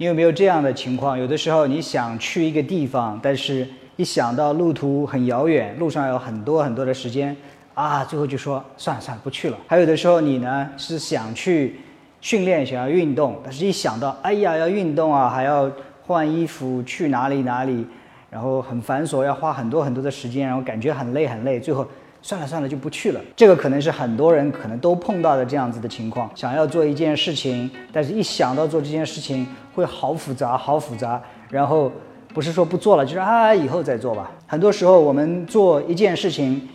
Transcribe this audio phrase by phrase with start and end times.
[0.00, 1.18] 你有没有这样的情况？
[1.18, 3.66] 有的时候你想去一个地方，但是
[3.96, 7.36] 一想到路途很遥远，路上有很多很多的时间，
[7.74, 9.58] 啊，最后就说算了算了，不去了。
[9.66, 11.80] 还有的时候你呢是想去
[12.20, 15.68] 训练，想要运动，但是一想到哎呀要运动啊，还要
[16.06, 17.84] 换衣服，去哪里哪里，
[18.30, 21.84] 然后很繁琐，要花很多很多的时间，然后感觉很累很累，最后。
[22.20, 23.20] 算了算了，就不去了。
[23.36, 26.30] 这个可能是很多人可能都碰到的这样子的情况。
[26.34, 31.22] 想要做一件事情，但是一想到做这件事情会好复杂，好复杂。
[31.48, 31.90] 然后
[32.34, 34.30] 不是说不做了，就是啊，以后再做吧。
[34.46, 36.68] 很多时候我们做一件事情，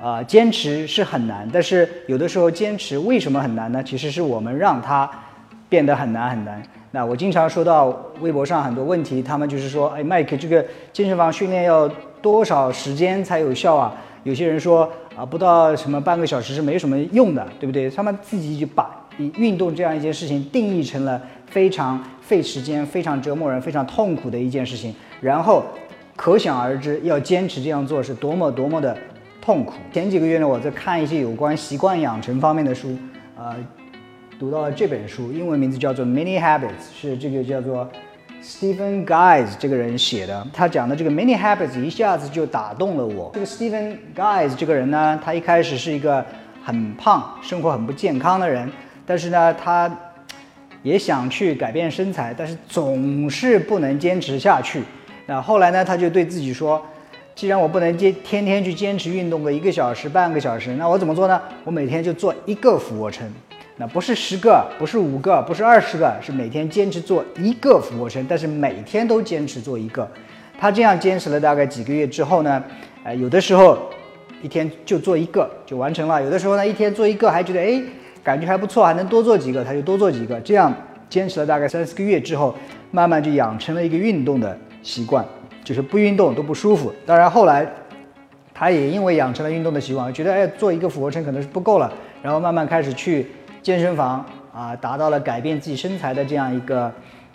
[0.00, 1.48] 啊，坚持是很难。
[1.52, 3.82] 但是有的时候坚持为什么很难呢？
[3.82, 5.10] 其实是我们让它
[5.68, 6.62] 变得很难很难。
[6.92, 7.86] 那我经常收到
[8.20, 11.88] 微博上很多问题，他们就是说，哎，麦克，这个健身房训练要
[12.20, 13.94] 多少时间才有效啊？
[14.22, 17.88] 有些人说啊，不到什么半个小时是没什么用的，对不对？
[17.90, 25.64] 他们自己就把运动这样一件事情定义成了非常费时间、非常折磨人、非常痛苦的一件事情，然后
[26.16, 28.96] 可想而知，要坚持这样做是多么多么的
[29.40, 29.74] 痛苦。
[29.92, 32.96] 前几个月呢，我在看一些有关习惯养成方面的书，
[33.36, 33.54] 呃，
[34.38, 37.90] 读到了这本书，英文名字叫做《Many Habits》，是这个叫做。
[38.42, 43.30] Stephen Guys 这个人写的，他讲的这个 Many Habits 一下子就打动了我。
[43.34, 46.24] 这个 Stephen Guys 这个人呢，他一开始是一个
[46.64, 48.70] 很胖、生活很不健康的人，
[49.04, 49.94] 但是呢，他
[50.82, 54.82] 也想去改变身材，但是总是不能坚持下去。
[55.26, 56.82] 那后来呢，他就对自己说，
[57.34, 61.40] 既然我不能坚天天去坚持运动个一个小时、半个小时，那我怎么做呢？
[61.62, 63.30] 我每天就做一个俯卧撑。
[63.80, 70.06] 那不是十个，不是五个，不是二十个，是每天坚持做一个俯卧撑，但是每天都坚持做一个。
[70.58, 72.62] 他这样坚持了大概几个月之后呢，
[73.04, 73.78] 呃，有的时候
[74.42, 77.82] 一天就做一个就完成了，有的时候呢一天做一个还觉得哎
[78.22, 80.38] 感觉还不错，还能多做几个，他就多做几个。
[80.40, 80.70] 这样
[81.08, 82.54] 坚持了大概三四个月之后，
[82.90, 85.24] 慢慢就养成了一个运动的习惯，
[85.64, 86.92] 就是不运动都不舒服。
[87.06, 87.66] 当然后来
[88.52, 93.26] 他也因为养成了运动的习惯，觉得哎做一个俯卧撑可能是不够了，然后慢慢开始去。
[93.62, 96.92] 健身房啊，达到了改变自己身材的这样一个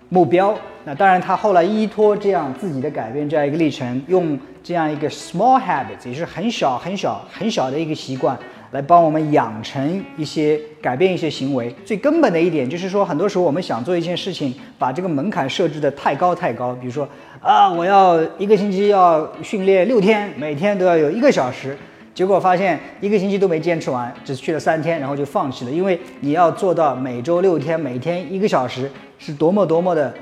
[0.09, 0.55] 目标。
[0.83, 8.37] 那当然，他后来依托这样自己的改变这样一个历程，用这样一个 small habits，也是很小很小很小的一个习惯，
[8.71, 11.73] 来帮我们养成一些改变一些行为。
[11.83, 16.73] 最根本的一点就是说，很多时候我们想做一件事情，把这个门槛设置的太高太高。
[16.75, 17.07] 比如说
[17.41, 21.75] 啊，我要一个星期要训练六天，每天都要有一个小时。
[22.15, 25.69] 结果发现一个星期都没坚持完，只去了三天，然后就放弃了。
[25.69, 28.89] 因为你要做到每周六天，每天一个小时，
[29.19, 30.13] 是多么多么的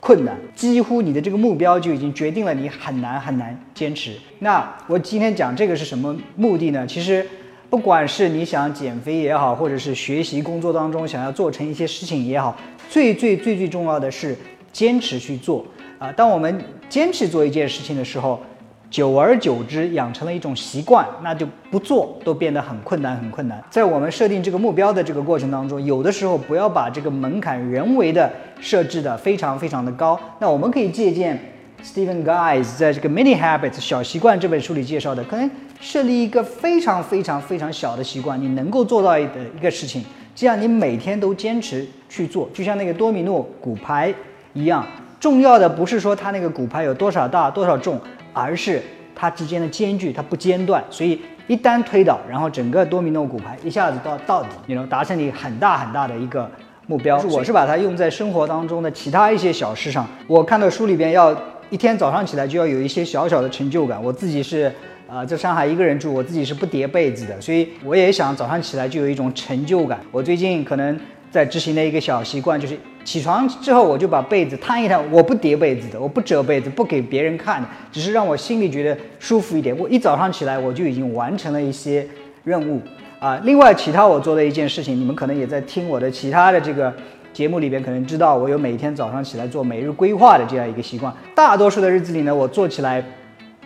[0.00, 4.16] 困难，几乎你的这个目标就已经决定了你很难很难坚持。
[4.40, 6.84] 那我今天讲这个是什么目的呢？
[6.84, 7.24] 其实，
[7.70, 12.56] 不管是你想减肥也好，或者是学习工作当中想要做成一些事情也好，
[12.90, 14.36] 最最最最重要的是
[14.72, 15.64] 坚持去做
[16.00, 16.10] 啊。
[16.10, 18.40] 当我们坚持做一件事情的时候。
[18.90, 23.62] 久而久之，养成了一种习惯，那就不做都变得很困难，很困难。
[23.68, 30.18] 在我们设定这个目标的这个过程当中，有的时候不要把这个门槛人为的设置的非常非常的高。
[30.38, 31.38] 那我们可以借鉴
[31.84, 35.50] Stephen Guys 在这个 Mini Habits 小习惯这本书里介绍的，可能
[35.80, 40.02] 设立一个非常非常非常小的习惯，你能够做到的一个事情，
[40.34, 44.14] 这样你每天都坚持去做，就像那个多米诺骨牌
[44.54, 44.86] 一样。
[45.20, 48.00] 重要的不是说它那个骨牌有多少大、多少重。
[48.40, 48.82] 而是
[49.14, 56.50] 它之间的间距，它不间断，所以一旦推倒，然后整个多米诺骨牌一下子到到底，你能达成你很大很大的一个
[56.86, 57.18] 目标。
[57.30, 60.06] 我是把它用在生活当中的其他一些小事上。
[60.26, 61.36] 我看到书里边要
[61.70, 64.02] 一天早上起来就要有一些小小的成就感。
[64.02, 64.72] 我自己是
[65.08, 70.00] 呃在上海一个人住，我自己是不叠被子的，所以我也想早上起来就有一种成就感。
[70.10, 70.98] 我最近可能。
[71.30, 72.74] 在执行的一个小习惯，就是
[73.08, 79.74] 起床之后我就把被子摊一摊，我不叠被子的，我不折被子，不给别人看的，只是让我心里觉得舒服一点。
[79.78, 82.06] 我一早上起来我就已经完成了一些
[82.44, 82.82] 任务
[83.18, 83.40] 啊。
[83.44, 86.92] 另外，其他我做的一件事情，你们可能也在听我的其他的这个
[87.32, 91.10] 节目里边，可能知道我有每天早上起来做每日规划的这样一个习惯。
[91.34, 93.02] 大多数的日子里呢，我做起来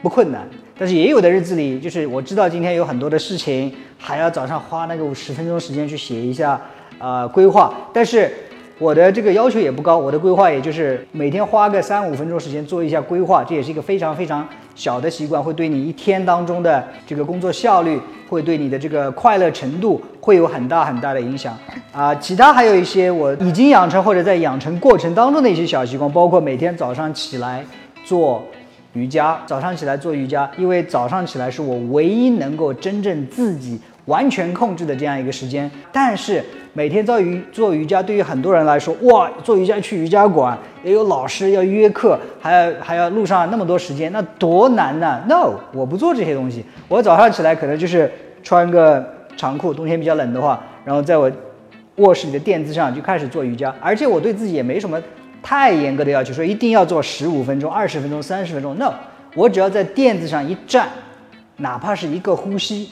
[0.00, 0.46] 不困难，
[0.78, 6.60] 但是也有的日子里，就是我知道今天有很多的事情，还要早上花那个五十分钟时间去写一下。
[6.98, 8.30] 呃，规划，但是
[8.78, 21.56] 我的这个要求也不高，我的规划也就是每天花个三五分钟时间做一下规划，这也是一个非常非常小的习惯，会对你一天当中的这个工作效率，会对你的这个快乐程度会有很大很大的影响
[21.92, 22.14] 啊。
[22.16, 27.64] 其他还有一些我已经养成或者在养成过程当中的一些小习惯，包括每天早上起来
[28.04, 28.42] 做。
[28.94, 35.70] 瑜伽，早上起来做瑜伽，因为早上起来是我唯一能够真正自己完全控制的这样一个时间。
[35.92, 46.64] 但是每天做瑜做瑜伽，对于很多人来说，哇，做瑜伽去瑜伽馆也有老师要约课，还要还要路上那么多时间，那多难呢？No，我不做这些东西。
[46.88, 48.10] 我早上起来可能就是
[48.42, 49.06] 穿个
[49.36, 51.30] 长裤，冬天比较冷的话，然后在我
[51.96, 55.00] 卧室里的垫子上就开始做瑜伽，而且我对自己也没什么
[55.42, 58.74] 太严格的要求，说一定要做十五分钟、二十分钟、三十分钟。
[58.78, 58.94] No，
[59.34, 60.88] 我只要在垫子上一站，
[61.58, 62.90] 哪怕是一个呼吸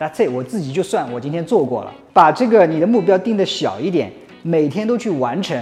[0.00, 1.92] 那这我自己就算我今天做过了。
[2.14, 4.10] 把这个你的目标定的小一点，
[4.42, 5.54] 每天都去完成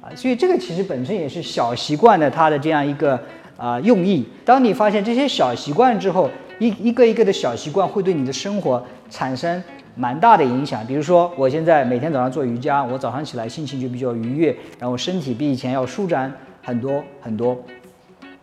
[0.00, 0.10] 啊。
[0.16, 3.16] 所以这个其实本身也是小习惯的它的这样一个
[3.56, 4.26] 啊用意。
[4.44, 9.62] 当你发现这些小习惯之后，一一个一个的小习惯会对你的生活产生。
[9.96, 16.32] 蛮大的影响，比如说我现在每天早上做瑜伽，我早上起来心情就比较愉悦，然后身体比以前要舒展
[16.64, 17.56] 很多很多。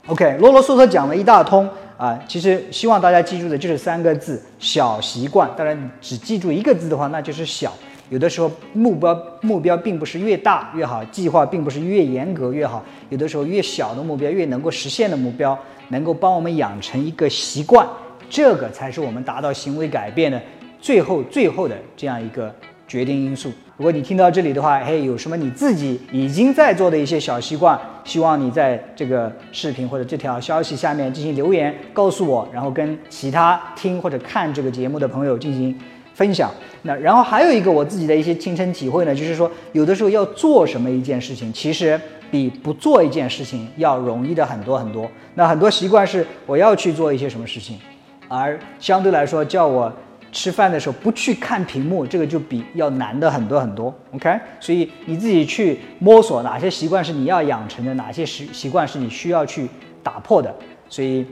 [0.08, 1.70] OK，啰啰嗦嗦讲了一大通
[2.02, 5.48] 啊，其实希望大家记住的就是三个字：小习惯。
[5.56, 7.72] 当然，只记住一个字的话，那就是小。
[8.10, 15.56] 有的时候目标目标并不是越大越好，计划并不是越严格越好，有的时候越小的目标越能够实现的目标，
[15.90, 17.88] 能够帮我们养成一个习惯，
[18.28, 20.42] 这个才是我们达到行为改变的。
[20.82, 22.52] 最后，最后的这样一个
[22.92, 23.50] 决定因素。
[23.78, 35.74] 如果你听到这里的话，嘿，有什么你自己已经在做的一些小习惯，希望你在这个视频或者这条消息下面进行留言，告诉我，然后跟其他听或者看这个节目的朋友进行
[36.14, 36.52] 分享。
[36.82, 41.98] 那然后还有一个我自己的一些亲身体会呢，就是说，有的时候要做什么一件事情，其实
[42.30, 45.10] 比不做一件事情要容易的很多很多。
[45.36, 47.80] 那很多习惯是我要去做一些什么事情，
[48.28, 49.90] 而相对来说叫我。
[50.32, 53.94] 吃饭的时候不去看屏幕，这个就比要难的很多很多。
[54.14, 59.68] OK，所以你自己去摸索哪些习惯是你要养成的，哪些习习惯是你需要去
[60.02, 60.54] 打破的。
[60.88, 61.26] 所以，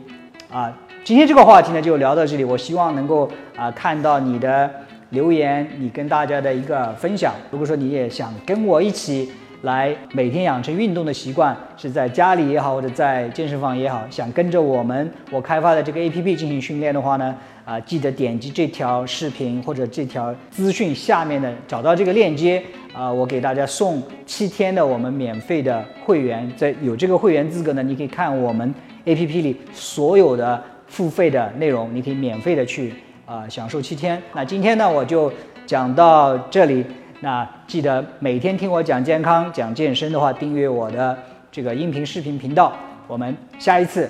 [0.52, 0.72] 啊，
[1.04, 2.44] 今天这个话题呢就聊到这里。
[2.44, 4.70] 我希望能够啊看到你的
[5.12, 7.34] 留言，你跟大家的一个分享。
[7.52, 9.32] 如果说你也想跟我一起
[9.64, 17.36] 来每天养成运动的习惯，是在家里也好，或者在健身房也好，想跟着我们我开发的这个 APP 进行训练的话呢？
[17.70, 22.60] 啊，记得点击这条视频或者这条资讯下面的找到这个链接
[22.92, 28.74] 啊，我给大家送七天的我们免费的会员，在有这个会员资格呢，你可以看我们
[29.06, 32.92] APP 里所有的付费的内容，你可以免费的去
[33.28, 34.20] 啊享受七天。
[34.34, 35.32] 那今天呢，我就
[35.68, 36.84] 讲到这里。
[37.22, 41.16] 那记得每天听我讲健康、讲健身的话，订阅我的
[41.52, 42.74] 这个音频视频频道。
[43.08, 44.10] 我们下一次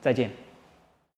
[0.00, 0.45] 再见。